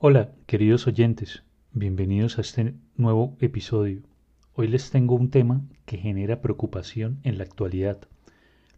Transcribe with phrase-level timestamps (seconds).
[0.00, 1.42] Hola, queridos oyentes,
[1.72, 4.02] bienvenidos a este nuevo episodio.
[4.54, 7.98] Hoy les tengo un tema que genera preocupación en la actualidad.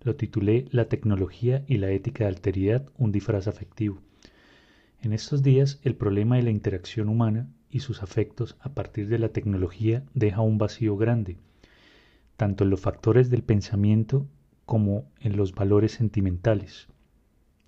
[0.03, 4.01] Lo titulé La tecnología y la ética de alteridad, un disfraz afectivo.
[5.03, 9.19] En estos días, el problema de la interacción humana y sus afectos a partir de
[9.19, 11.37] la tecnología deja un vacío grande,
[12.39, 14.27] tanto en los factores del pensamiento
[14.65, 16.89] como en los valores sentimentales,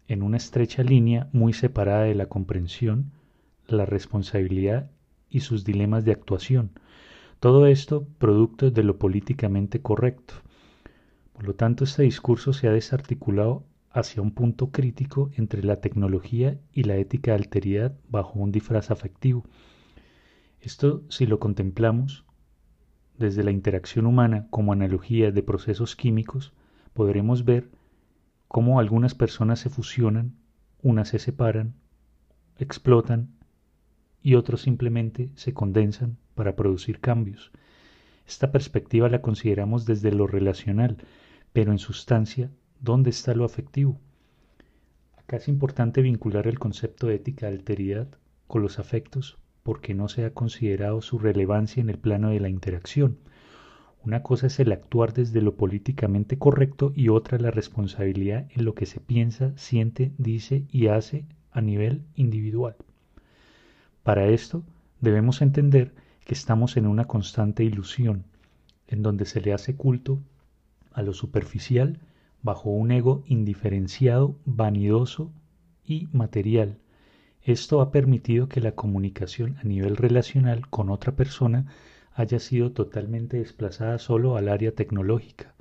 [0.09, 3.13] en una estrecha línea muy separada de la comprensión,
[3.73, 4.91] la responsabilidad
[5.29, 6.71] y sus dilemas de actuación.
[7.41, 10.35] Todo esto producto de lo políticamente correcto.
[11.33, 16.59] Por lo tanto, este discurso se ha desarticulado hacia un punto crítico entre la tecnología
[16.73, 19.45] y la ética de alteridad bajo un disfraz afectivo.
[20.61, 22.25] Esto, si lo contemplamos
[23.19, 26.53] desde la interacción humana como analogía de procesos químicos,
[26.95, 27.71] podremos ver
[28.49, 30.37] cómo algunas personas se fusionan,
[30.83, 31.75] unas se separan,
[32.59, 33.31] explotan
[34.23, 37.53] y otros simplemente se condensan para producir cambios.
[38.27, 40.97] Esta perspectiva la consideramos desde lo relacional,
[41.53, 44.01] pero en sustancia, ¿dónde está lo afectivo?
[45.17, 48.09] Acá es importante vincular el concepto de ética de alteridad
[48.47, 52.49] con los afectos porque no se ha considerado su relevancia en el plano de la
[52.49, 53.19] interacción.
[54.05, 58.75] Una cosa es el actuar desde lo políticamente correcto y otra la responsabilidad en lo
[58.75, 62.75] que se piensa, siente, dice y hace a nivel individual.
[64.03, 64.65] Para esto
[65.01, 68.25] debemos entender que estamos en una constante ilusión,
[68.89, 70.19] en donde se le hace culto
[70.93, 72.01] a lo superficial
[72.43, 75.31] bajo un ego indiferenciado, vanidoso
[75.85, 76.79] y material.
[77.43, 81.67] Esto ha permitido que la comunicación a nivel relacional con otra persona
[82.15, 85.55] haya sido totalmente desplazada solo al área tecnológica.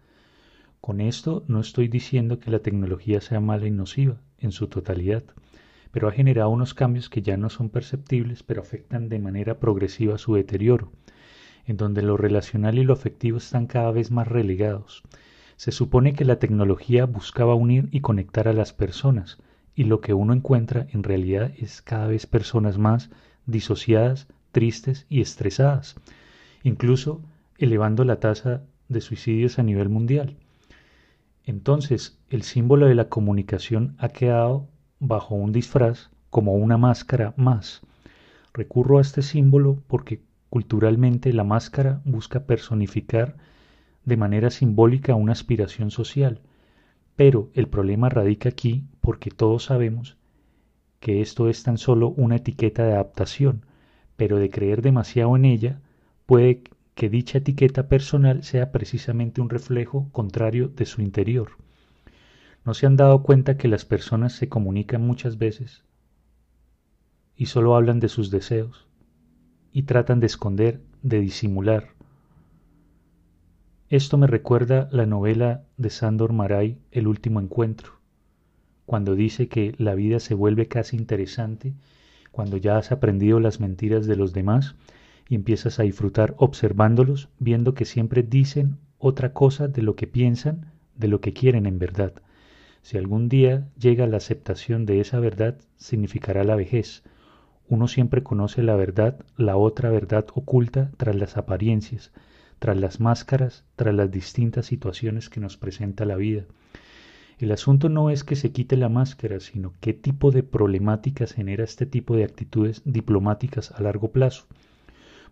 [0.79, 5.23] Con esto no estoy diciendo que la tecnología sea mala y nociva en su totalidad
[5.91, 10.17] pero ha generado unos cambios que ya no son perceptibles, pero afectan de manera progresiva
[10.17, 10.91] su deterioro,
[11.65, 15.03] en donde lo relacional y lo afectivo están cada vez más relegados.
[15.57, 19.37] Se supone que la tecnología buscaba unir y conectar a las personas,
[19.75, 23.09] y lo que uno encuentra en realidad es cada vez personas más
[23.45, 25.95] disociadas, tristes y estresadas,
[26.63, 27.21] incluso
[27.57, 30.35] elevando la tasa de suicidios a nivel mundial.
[31.45, 34.67] Entonces, el símbolo de la comunicación ha quedado
[35.01, 37.81] bajo un disfraz como una máscara más.
[38.53, 43.35] Recurro a este símbolo porque culturalmente la máscara busca personificar
[44.05, 46.39] de manera simbólica una aspiración social,
[47.15, 50.17] pero el problema radica aquí porque todos sabemos
[50.99, 53.65] que esto es tan solo una etiqueta de adaptación,
[54.17, 55.81] pero de creer demasiado en ella
[56.27, 56.61] puede
[56.93, 61.53] que dicha etiqueta personal sea precisamente un reflejo contrario de su interior.
[62.63, 65.83] ¿No se han dado cuenta que las personas se comunican muchas veces
[67.35, 68.87] y solo hablan de sus deseos
[69.71, 71.89] y tratan de esconder, de disimular?
[73.89, 77.93] Esto me recuerda la novela de Sandor Maray, El último encuentro,
[78.85, 81.73] cuando dice que la vida se vuelve casi interesante
[82.31, 84.75] cuando ya has aprendido las mentiras de los demás
[85.27, 90.67] y empiezas a disfrutar observándolos, viendo que siempre dicen otra cosa de lo que piensan,
[90.95, 92.13] de lo que quieren en verdad.
[92.81, 97.03] Si algún día llega la aceptación de esa verdad, significará la vejez.
[97.69, 102.11] Uno siempre conoce la verdad, la otra verdad oculta tras las apariencias,
[102.59, 106.45] tras las máscaras, tras las distintas situaciones que nos presenta la vida.
[107.39, 111.63] El asunto no es que se quite la máscara, sino qué tipo de problemáticas genera
[111.63, 114.45] este tipo de actitudes diplomáticas a largo plazo.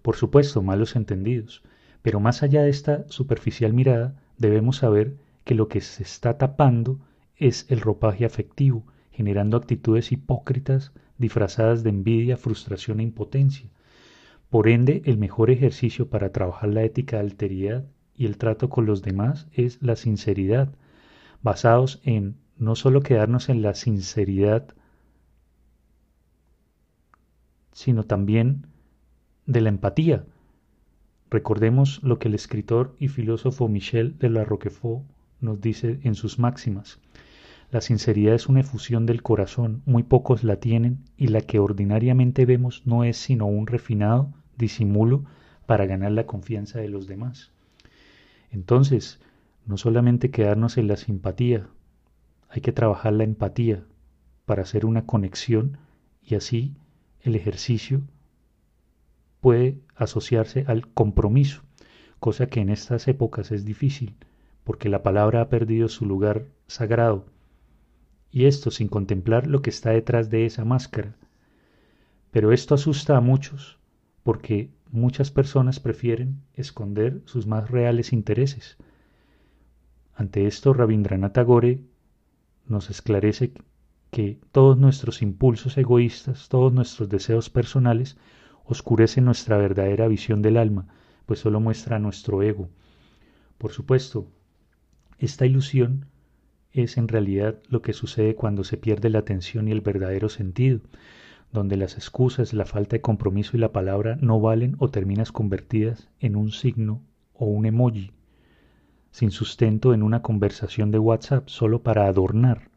[0.01, 1.61] Por supuesto, malos entendidos,
[2.01, 6.99] pero más allá de esta superficial mirada, debemos saber que lo que se está tapando
[7.39, 13.69] es el ropaje afectivo, generando actitudes hipócritas disfrazadas de envidia, frustración e impotencia.
[14.49, 17.85] Por ende, el mejor ejercicio para trabajar la ética de alteridad
[18.15, 20.73] y el trato con los demás es la sinceridad,
[21.41, 24.73] basados en no solo quedarnos en la sinceridad,
[27.71, 28.67] sino también
[29.45, 30.25] de la empatía.
[31.29, 35.03] Recordemos lo que el escritor y filósofo Michel de la Roquefort
[35.39, 36.99] nos dice en sus máximas.
[37.71, 42.47] La sinceridad es una efusión del corazón, muy pocos la tienen, y la que ordinariamente
[42.47, 45.23] vemos no es sino un refinado disimulo
[45.67, 47.51] para ganar la confianza de los demás.
[48.49, 49.19] Entonces,
[49.67, 51.67] no solamente quedarnos en la simpatía,
[52.49, 53.83] hay que trabajar la empatía
[54.47, 55.77] para hacer una conexión
[56.23, 56.73] y así
[57.21, 58.01] el ejercicio
[59.41, 61.61] puede asociarse al compromiso,
[62.19, 64.15] cosa que en estas épocas es difícil,
[64.63, 67.25] porque la palabra ha perdido su lugar sagrado
[68.31, 71.15] y esto sin contemplar lo que está detrás de esa máscara.
[72.31, 73.79] Pero esto asusta a muchos
[74.23, 78.77] porque muchas personas prefieren esconder sus más reales intereses.
[80.15, 81.81] Ante esto, Rabindranath Tagore
[82.67, 83.53] nos esclarece
[84.11, 88.17] que todos nuestros impulsos egoístas, todos nuestros deseos personales,
[88.65, 90.87] oscurecen nuestra verdadera visión del alma,
[91.25, 92.69] pues solo muestra nuestro ego.
[93.57, 94.27] Por supuesto,
[95.17, 96.05] esta ilusión
[96.73, 100.81] es en realidad lo que sucede cuando se pierde la atención y el verdadero sentido,
[101.51, 106.09] donde las excusas, la falta de compromiso y la palabra no valen o terminas convertidas
[106.19, 107.01] en un signo
[107.33, 108.11] o un emoji,
[109.11, 112.69] sin sustento en una conversación de WhatsApp solo para adornar.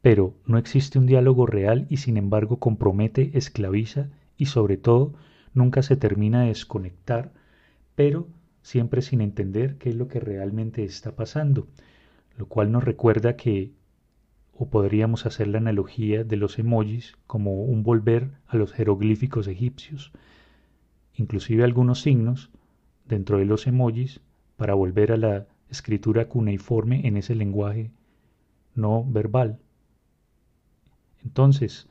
[0.00, 5.12] Pero no existe un diálogo real y sin embargo compromete, esclaviza y sobre todo
[5.52, 7.32] nunca se termina de desconectar,
[7.94, 8.28] pero
[8.62, 11.66] siempre sin entender qué es lo que realmente está pasando,
[12.38, 13.72] lo cual nos recuerda que
[14.54, 20.12] o podríamos hacer la analogía de los emojis como un volver a los jeroglíficos egipcios,
[21.14, 22.50] inclusive algunos signos
[23.06, 24.20] dentro de los emojis
[24.56, 27.90] para volver a la escritura cuneiforme en ese lenguaje
[28.74, 29.58] no verbal.
[31.24, 31.88] Entonces,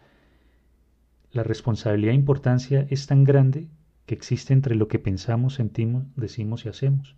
[1.31, 3.67] la responsabilidad e importancia es tan grande
[4.05, 7.17] que existe entre lo que pensamos, sentimos, decimos y hacemos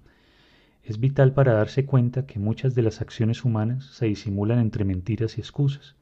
[0.84, 5.38] es vital para darse cuenta que muchas de las acciones humanas se disimulan entre mentiras
[5.38, 5.96] y excusas,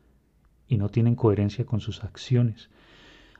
[0.68, 2.70] y no tienen coherencia con sus acciones.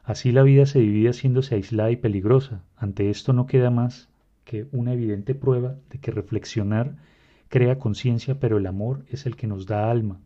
[0.04, 2.64] Así la vida se divide haciéndose aislada y peligrosa.
[2.78, 4.10] Ante esto no queda más
[4.46, 6.96] que una evidente prueba de que reflexionar
[7.50, 10.20] crea conciencia, pero el amor es el que nos da alma.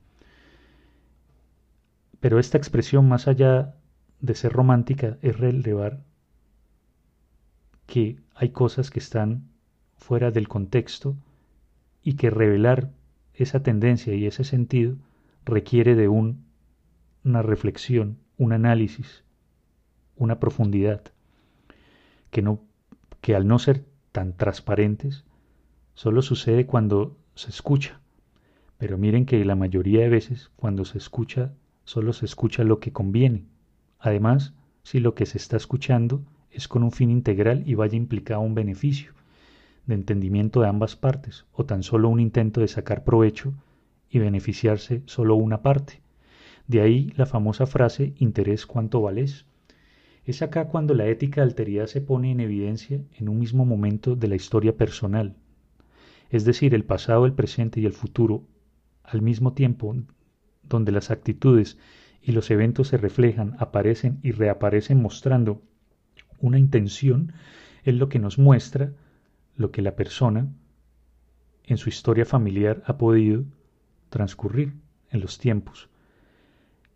[2.19, 3.75] Pero esta expresión, más allá
[4.19, 6.04] de ser romántica, es relevar
[7.88, 9.50] que hay cosas que están
[10.01, 11.15] fuera del contexto
[12.03, 12.92] y que revelar
[13.36, 14.95] esa tendencia y ese sentido
[15.45, 16.44] requiere de un,
[17.24, 19.24] una reflexión, un análisis,
[20.18, 21.03] una profundidad,
[22.31, 22.62] que, no,
[23.21, 25.24] que al no ser tan transparentes,
[25.94, 28.01] solo sucede cuando se escucha.
[28.80, 31.53] Pero miren que la mayoría de veces cuando se escucha,
[31.83, 33.45] solo se escucha lo que conviene.
[34.00, 38.42] Además, si lo que se está escuchando es con un fin integral y vaya implicado
[38.42, 39.13] un beneficio
[39.86, 43.54] de entendimiento de ambas partes, o tan solo un intento de sacar provecho
[44.10, 46.01] y beneficiarse solo una parte.
[46.68, 49.45] De ahí la famosa frase interés cuánto vales.
[50.25, 54.16] Es acá cuando la ética de alteridad se pone en evidencia en un mismo momento
[54.16, 55.36] de la historia personal,
[56.30, 58.44] es decir, el pasado, el presente y el futuro,
[59.04, 59.95] al mismo tiempo,
[60.63, 61.77] donde las actitudes
[62.22, 65.62] y los eventos se reflejan, aparecen y reaparecen mostrando
[66.39, 67.34] una intención,
[67.84, 68.94] es lo que nos muestra
[69.62, 70.52] lo que la persona
[71.63, 73.46] en su historia familiar ha podido
[74.10, 74.74] transcurrir
[75.10, 75.90] en los tiempos.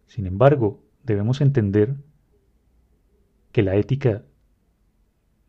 [0.08, 1.96] Sin embargo, debemos entender
[3.52, 4.24] que la ética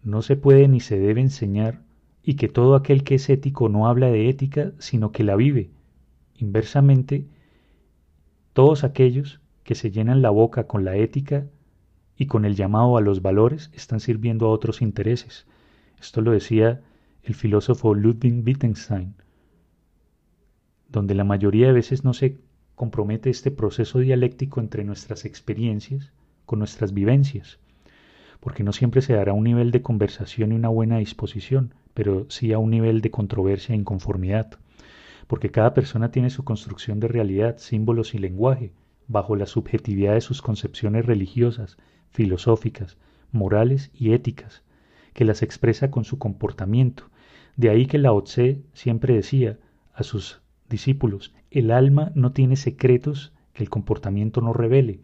[0.02, 1.82] no se puede ni se debe enseñar
[2.22, 5.70] y que todo aquel que es ético no habla de ética, sino que la vive.
[6.36, 7.26] Inversamente,
[8.52, 11.46] todos aquellos que se llenan la boca con la ética
[12.16, 15.46] y con el llamado a los valores están sirviendo a otros intereses.
[16.00, 16.82] Esto lo decía
[17.26, 19.14] el filósofo Ludwig Wittgenstein,
[20.88, 22.38] donde la mayoría de veces no se
[22.76, 26.12] compromete este proceso dialéctico entre nuestras experiencias
[26.44, 27.58] con nuestras vivencias,
[28.38, 32.52] porque no siempre se dará un nivel de conversación y una buena disposición, pero sí
[32.52, 34.60] a un nivel de controversia e inconformidad,
[35.26, 38.72] porque cada persona tiene su construcción de realidad, símbolos y lenguaje,
[39.08, 41.76] bajo la subjetividad de sus concepciones religiosas,
[42.10, 42.98] filosóficas,
[43.32, 44.62] morales y éticas,
[45.16, 47.10] que las expresa con su comportamiento
[47.56, 49.58] de ahí que Lao Tse siempre decía
[49.94, 55.00] a sus discípulos, el alma no tiene secretos que el comportamiento no revele.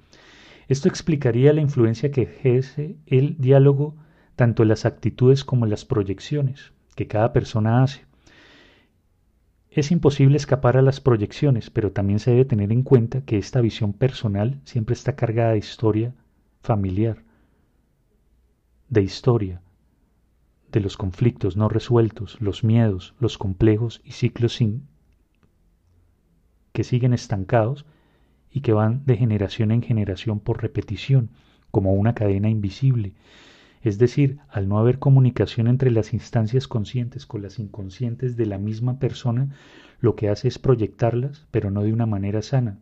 [0.69, 3.97] Esto explicaría la influencia que ejerce el diálogo
[4.37, 8.05] tanto en las actitudes como en las proyecciones que cada persona hace.
[9.71, 13.63] Es imposible escapar a las proyecciones, pero también se debe tener en cuenta que esta
[13.63, 16.15] visión personal siempre está cargada de historia
[16.61, 17.25] familiar,
[18.91, 19.63] de historia,
[20.73, 24.89] de los conflictos no resueltos, los miedos, los complejos y ciclos sin
[26.73, 27.85] que siguen estancados
[28.51, 31.31] y que van de generación en generación por repetición,
[31.71, 33.13] como una cadena invisible.
[33.83, 38.59] Es decir, al no haber comunicación entre las instancias conscientes con las inconscientes de la
[38.59, 39.55] misma persona,
[40.01, 42.79] lo que hace es proyectarlas, pero no de una manera sana.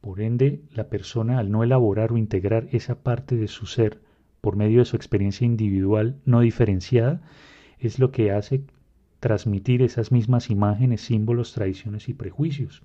[0.00, 4.00] Por ende, la persona al no elaborar o integrar esa parte de su ser
[4.46, 7.20] por medio de su experiencia individual no diferenciada,
[7.80, 8.62] es lo que hace
[9.18, 12.84] transmitir esas mismas imágenes, símbolos, tradiciones y prejuicios.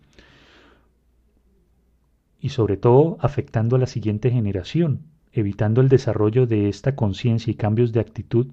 [2.39, 5.01] y sobre todo afectando a la siguiente generación,
[5.33, 8.47] evitando el desarrollo de esta conciencia y cambios de actitud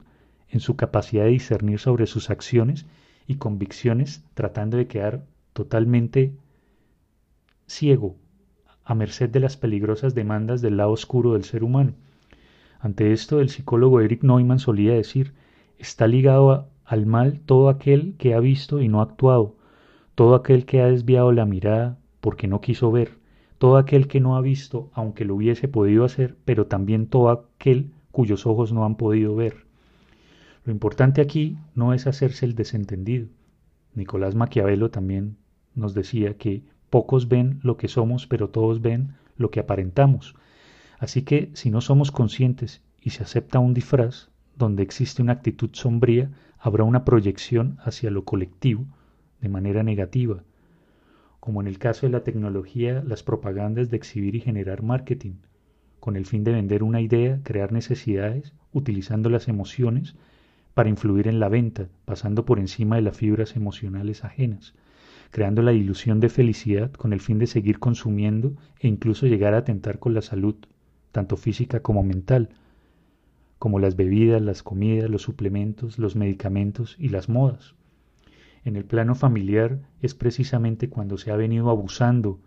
[0.51, 2.85] en su capacidad de discernir sobre sus acciones
[3.27, 5.25] y convicciones, tratando de quedar
[5.55, 6.35] totalmente
[7.67, 8.17] ciego
[8.85, 11.95] a merced de las peligrosas demandas del lado oscuro del ser humano.
[12.81, 15.35] Ante esto, el psicólogo Eric Neumann solía decir,
[15.79, 19.57] está ligado al mal todo aquel que ha visto y no ha actuado,
[20.15, 23.19] todo aquel que ha desviado la mirada porque no quiso ver,
[23.59, 27.91] todo aquel que no ha visto aunque lo hubiese podido hacer, pero también todo aquel
[28.13, 29.67] cuyos ojos no han podido ver.
[30.65, 33.29] Lo importante aquí no es hacerse el desentendido.
[33.95, 35.37] Nicolás Maquiavelo también
[35.75, 40.35] nos decía que pocos ven lo que somos, pero todos ven lo que aparentamos.
[40.99, 45.71] Así que si no somos conscientes y se acepta un disfraz donde existe una actitud
[45.73, 48.85] sombría, habrá una proyección hacia lo colectivo
[49.41, 50.43] de manera negativa,
[51.39, 55.35] como en el caso de la tecnología, las propagandas de exhibir y generar marketing,
[56.01, 60.17] con el fin de vender una idea, crear necesidades, utilizando las emociones
[60.75, 64.75] para influir en la venta, pasando por encima de las fibras emocionales ajenas
[65.31, 69.59] creando la ilusión de felicidad con el fin de seguir consumiendo e incluso llegar a
[69.59, 70.57] atentar con la salud,
[71.13, 72.51] tanto física como mental,
[73.59, 77.75] como las bebidas, las comidas, los suplementos, los medicamentos y las modas.
[78.65, 82.41] En el plano familiar es precisamente cuando se ha venido abusando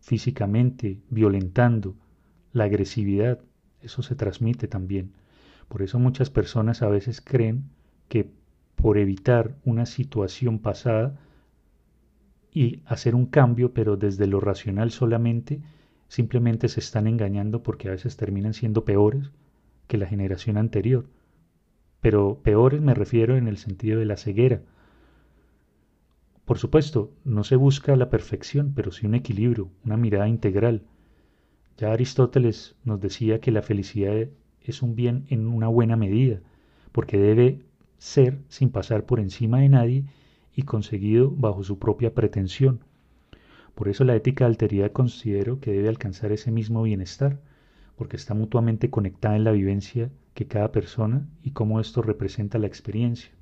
[0.00, 1.94] físicamente, violentando,
[2.52, 3.38] la agresividad,
[3.80, 5.12] eso se transmite también.
[5.68, 7.64] Por eso muchas personas a veces creen
[8.08, 8.30] que
[8.76, 11.18] por evitar una situación pasada
[12.52, 15.62] y hacer un cambio, pero desde lo racional solamente,
[16.12, 19.30] simplemente se están engañando porque a veces terminan siendo peores
[19.86, 21.06] que la generación anterior.
[22.02, 24.60] Pero peores me refiero en el sentido de la ceguera.
[26.44, 30.82] Por supuesto, no se busca la perfección, pero sí un equilibrio, una mirada integral.
[31.78, 34.28] Ya Aristóteles nos decía que la felicidad
[34.60, 36.40] es un bien en una buena medida,
[36.92, 37.62] porque debe
[37.96, 40.04] ser sin pasar por encima de nadie
[40.54, 42.80] y conseguido bajo su propia pretensión.
[43.82, 47.40] Por eso la ética alteridad considero que debe alcanzar ese mismo bienestar,
[47.96, 52.68] porque está mutuamente conectada en la vivencia que cada persona y cómo esto representa la
[52.68, 53.32] experiencia.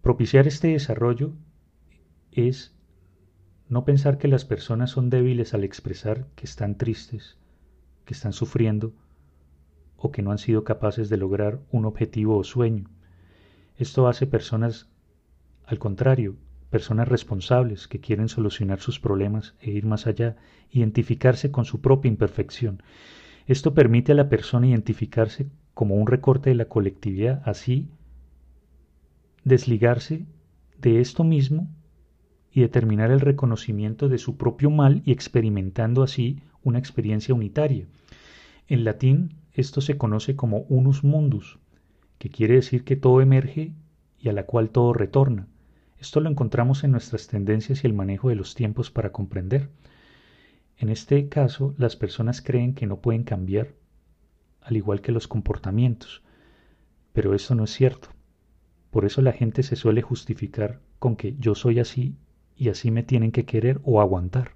[0.00, 1.32] Propiciar este desarrollo
[2.30, 2.72] es
[3.68, 7.36] no pensar que las personas son débiles al expresar que están tristes,
[8.04, 8.92] que están sufriendo
[9.96, 12.88] o que no han sido capaces de lograr un objetivo o sueño.
[13.76, 14.88] Esto hace personas
[15.66, 16.36] al contrario,
[16.70, 20.36] personas responsables que quieren solucionar sus problemas e ir más allá,
[20.70, 22.82] identificarse con su propia imperfección.
[23.46, 27.88] Esto permite a la persona identificarse como un recorte de la colectividad, así
[29.44, 30.26] desligarse
[30.78, 31.68] de esto mismo
[32.52, 37.86] y determinar el reconocimiento de su propio mal y experimentando así una experiencia unitaria.
[38.66, 41.58] En latín esto se conoce como unus mundus,
[42.18, 43.72] que quiere decir que todo emerge
[44.18, 45.48] y a la cual todo retorna.
[46.00, 49.68] Esto lo encontramos en nuestras tendencias y el manejo de los tiempos para comprender.
[50.76, 53.74] En este caso, las personas creen que no pueden cambiar,
[54.60, 56.22] al igual que los comportamientos,
[57.12, 58.10] pero eso no es cierto.
[58.90, 62.16] Por eso la gente se suele justificar con que yo soy así
[62.56, 64.52] y así me tienen que querer o aguantar.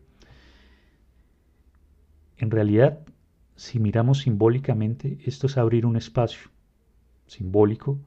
[2.36, 3.00] En realidad,
[3.56, 6.50] si miramos simbólicamente, esto es abrir un espacio
[7.26, 7.98] simbólico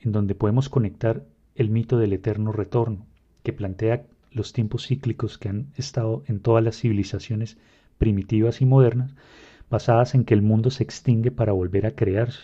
[0.00, 1.24] en donde podemos conectar
[1.60, 3.04] el mito del eterno retorno,
[3.42, 7.58] que plantea los tiempos cíclicos que han estado en todas las civilizaciones
[7.98, 9.14] primitivas y modernas,
[9.68, 12.40] basadas en que el mundo se extingue para volver a crearse.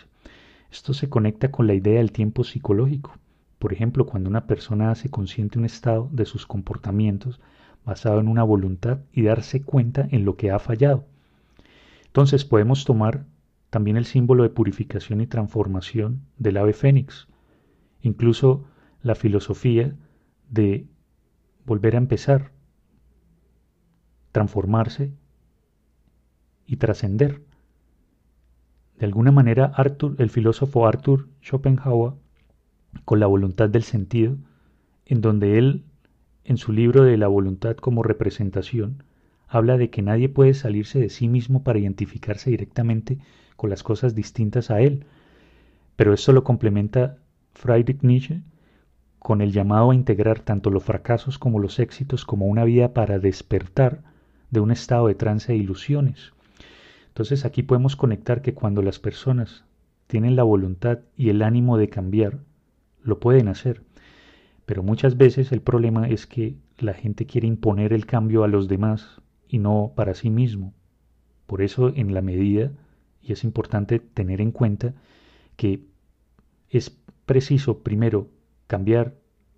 [0.71, 3.17] Esto se conecta con la idea del tiempo psicológico.
[3.57, 7.39] Por ejemplo, cuando una persona hace consciente un estado de sus comportamientos
[7.83, 11.05] basado en una voluntad y darse cuenta en lo que ha fallado.
[12.05, 13.25] Entonces podemos tomar
[13.71, 17.27] también el símbolo de purificación y transformación del ave fénix.
[18.03, 18.63] Incluso
[19.07, 19.95] la filosofía
[20.49, 20.85] de
[21.65, 22.51] volver a empezar,
[24.31, 25.13] transformarse
[26.65, 27.41] y trascender.
[28.99, 32.13] De alguna manera, Arthur, el filósofo Arthur Schopenhauer,
[33.05, 34.37] con la voluntad del sentido,
[35.05, 35.83] en donde él,
[36.43, 39.03] en su libro de la voluntad como representación,
[39.47, 43.19] habla de que nadie puede salirse de sí mismo para identificarse directamente
[43.55, 45.05] con las cosas distintas a él,
[45.95, 47.17] pero esto lo complementa
[47.53, 48.41] Friedrich Nietzsche
[49.27, 53.19] con el llamado a integrar tanto los fracasos como los éxitos como una vida para
[53.19, 54.01] despertar
[54.51, 56.31] de un estado de trance de ilusiones.
[57.09, 59.65] Entonces aquí podemos conectar que cuando las personas
[60.07, 62.37] tienen la voluntad y el ánimo de cambiar,
[63.03, 63.81] lo pueden hacer.
[64.65, 68.69] Pero muchas veces el problema es que la gente quiere imponer el cambio a los
[68.69, 70.73] demás y no para sí mismo.
[71.47, 72.71] Por eso en la medida,
[73.21, 74.93] y es importante tener en cuenta
[75.57, 75.81] que
[76.69, 78.29] es preciso primero
[78.67, 79.15] cambiar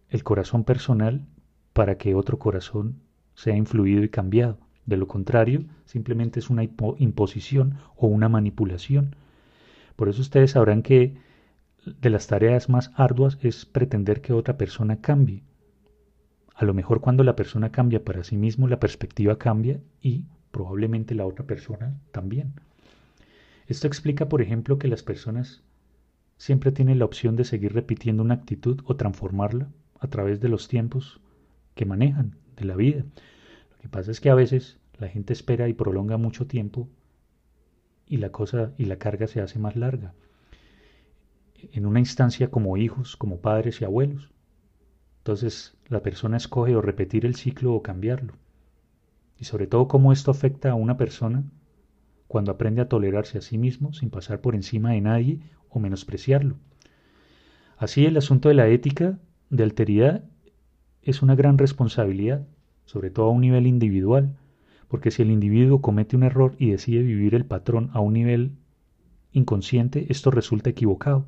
[0.10, 1.26] el corazón personal
[1.74, 3.02] para que otro corazón
[3.36, 4.60] sea influido y cambiado.
[4.86, 9.16] De lo contrario, simplemente es una imposición o una manipulación.
[9.96, 11.18] Por eso ustedes sabrán que
[11.86, 15.44] de las tareas más arduas es pretender que otra persona cambie.
[16.56, 21.16] A lo mejor cuando la persona cambia para sí mismo, la perspectiva cambia y probablemente
[21.16, 22.54] la otra persona también.
[23.68, 25.62] Esto explica, por ejemplo, que las personas
[26.40, 29.68] siempre tienen la opción de seguir repitiendo una actitud o transformarla
[30.00, 31.20] a través de los tiempos
[31.76, 33.04] que manejan de la vida.
[33.72, 36.88] Lo que pasa es que a veces la gente espera y prolonga mucho tiempo
[38.08, 40.14] y la cosa y la carga se hace más larga.
[41.74, 44.32] En una instancia como hijos, como padres y abuelos.
[45.18, 48.34] Entonces la persona escoge o repetir el ciclo o cambiarlo.
[49.38, 51.44] Y sobre todo cómo esto afecta a una persona
[52.30, 56.56] cuando aprende a tolerarse a sí mismo sin pasar por encima de nadie o menospreciarlo.
[57.78, 59.18] Así el asunto de la ética
[59.50, 60.24] de alteridad
[61.02, 62.46] es una gran responsabilidad,
[62.86, 64.36] sobre todo a un nivel individual,
[64.88, 68.52] porque si el individuo comete un error y decide vivir el patrón a un nivel
[69.32, 71.26] inconsciente, esto resulta equivocado,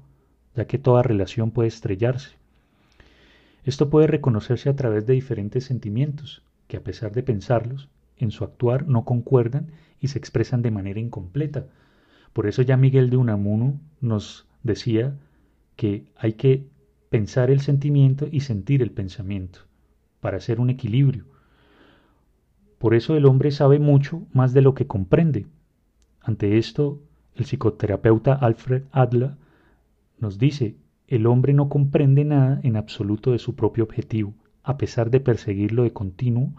[0.56, 2.32] ya que toda relación puede estrellarse.
[3.64, 8.44] Esto puede reconocerse a través de diferentes sentimientos, que a pesar de pensarlos, en su
[8.44, 9.68] actuar no concuerdan
[10.00, 11.68] y se expresan de manera incompleta.
[12.34, 15.18] Por eso ya Miguel de Unamuno nos decía
[15.76, 16.68] que hay que
[17.10, 19.60] pensar el sentimiento y sentir el pensamiento,
[20.22, 21.26] para hacer un equilibrio.
[22.78, 25.46] Por eso el hombre sabe mucho más de lo que comprende.
[26.22, 27.02] Ante esto,
[27.36, 29.32] el psicoterapeuta Alfred Adler
[30.20, 35.10] nos dice, el hombre no comprende nada en absoluto de su propio objetivo, a pesar
[35.10, 36.54] de perseguirlo de continuo,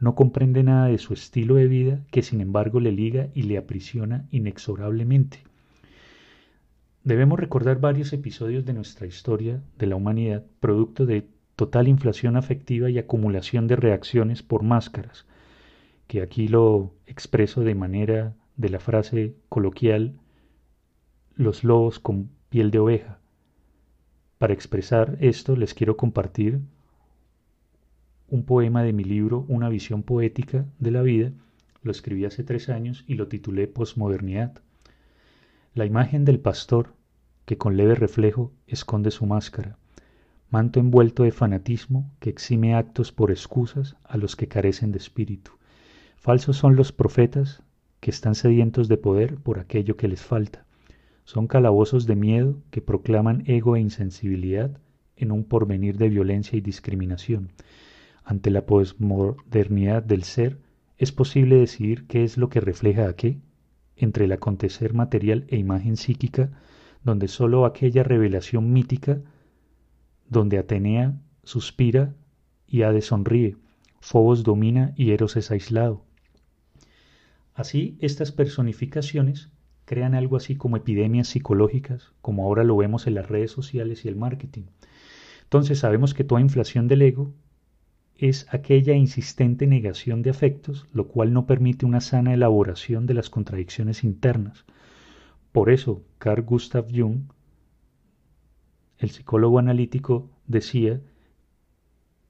[0.00, 3.58] no comprende nada de su estilo de vida que sin embargo le liga y le
[3.58, 5.42] aprisiona inexorablemente.
[7.04, 12.90] Debemos recordar varios episodios de nuestra historia de la humanidad, producto de total inflación afectiva
[12.90, 15.26] y acumulación de reacciones por máscaras,
[16.06, 20.14] que aquí lo expreso de manera de la frase coloquial
[21.34, 23.18] los lobos con piel de oveja.
[24.38, 26.60] Para expresar esto les quiero compartir
[28.30, 31.32] un poema de mi libro Una visión poética de la vida,
[31.82, 34.60] lo escribí hace tres años y lo titulé Postmodernidad.
[35.74, 36.94] La imagen del pastor
[37.46, 39.78] que con leve reflejo esconde su máscara,
[40.50, 45.52] manto envuelto de fanatismo que exime actos por excusas a los que carecen de espíritu.
[46.16, 47.62] Falsos son los profetas
[48.00, 50.66] que están sedientos de poder por aquello que les falta.
[51.24, 54.78] Son calabozos de miedo que proclaman ego e insensibilidad
[55.16, 57.50] en un porvenir de violencia y discriminación.
[58.28, 60.58] Ante la posmodernidad del ser,
[60.98, 63.38] ¿es posible decidir qué es lo que refleja a qué?
[63.96, 66.50] Entre el acontecer material e imagen psíquica,
[67.02, 69.22] donde sólo aquella revelación mítica,
[70.28, 72.14] donde Atenea suspira
[72.66, 73.56] y Hades sonríe,
[73.98, 76.04] Fobos domina y Eros es aislado.
[77.54, 79.48] Así, estas personificaciones
[79.86, 84.08] crean algo así como epidemias psicológicas, como ahora lo vemos en las redes sociales y
[84.08, 84.64] el marketing.
[85.44, 87.32] Entonces sabemos que toda inflación del ego
[88.18, 93.30] es aquella insistente negación de afectos, lo cual no permite una sana elaboración de las
[93.30, 94.64] contradicciones internas,
[95.52, 97.22] por eso, Carl Gustav Jung,
[98.98, 101.00] el psicólogo analítico, decía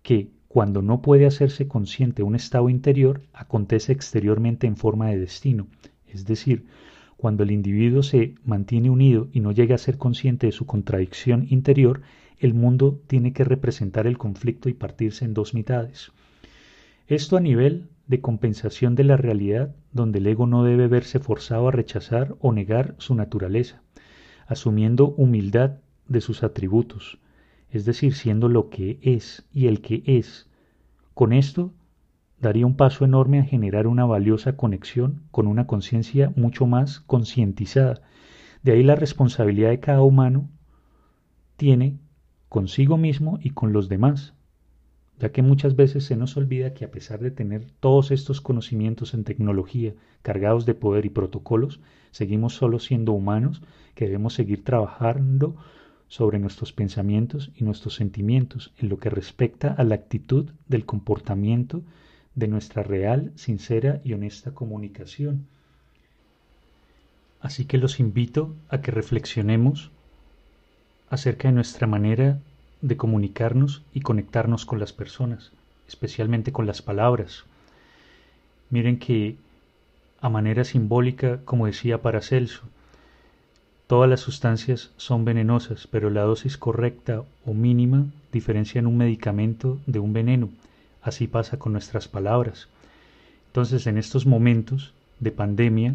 [0.02, 5.66] que cuando no puede hacerse consciente un estado interior, acontece exteriormente en forma de destino.
[6.06, 6.66] Es decir,
[7.16, 11.46] cuando el individuo se mantiene unido y no llega a ser consciente de su contradicción
[11.50, 12.00] interior,
[12.38, 16.12] el mundo tiene que representar el conflicto y partirse en dos mitades.
[17.06, 21.68] Esto a nivel de compensación de la realidad donde el ego no debe verse forzado
[21.68, 23.82] a rechazar o negar su naturaleza,
[24.46, 27.18] asumiendo humildad de sus atributos,
[27.70, 30.48] es decir, siendo lo que es y el que es.
[31.14, 31.72] Con esto
[32.40, 38.00] daría un paso enorme a generar una valiosa conexión con una conciencia mucho más concientizada.
[38.62, 40.48] De ahí la responsabilidad de cada humano
[41.56, 41.98] tiene
[42.48, 44.34] consigo mismo y con los demás,
[45.18, 49.14] ya que muchas veces se nos olvida que a pesar de tener todos estos conocimientos
[49.14, 51.80] en tecnología cargados de poder y protocolos,
[52.10, 53.62] seguimos solo siendo humanos
[53.94, 55.56] que debemos seguir trabajando
[56.08, 61.82] sobre nuestros pensamientos y nuestros sentimientos en lo que respecta a la actitud del comportamiento
[62.34, 65.46] de nuestra real, sincera y honesta comunicación.
[67.40, 69.90] Así que los invito a que reflexionemos
[71.10, 72.38] acerca de nuestra manera
[72.80, 75.50] de comunicarnos y conectarnos con las personas,
[75.88, 77.44] especialmente con las palabras.
[78.70, 79.36] Miren que
[80.20, 82.62] a manera simbólica, como decía Paracelso,
[83.86, 89.78] todas las sustancias son venenosas, pero la dosis correcta o mínima diferencia en un medicamento
[89.86, 90.50] de un veneno.
[91.02, 92.68] Así pasa con nuestras palabras.
[93.46, 95.94] Entonces, en estos momentos de pandemia,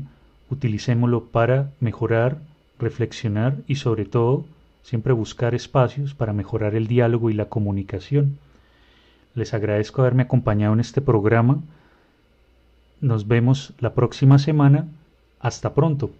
[0.50, 2.40] utilicémoslo para mejorar,
[2.80, 4.46] reflexionar y sobre todo
[4.84, 8.38] siempre buscar espacios para mejorar el diálogo y la comunicación.
[9.34, 11.62] Les agradezco haberme acompañado en este programa.
[13.02, 14.88] Nos vemos la próxima semana.
[15.40, 16.12] Hasta pronto.